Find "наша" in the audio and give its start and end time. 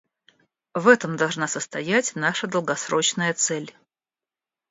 2.15-2.47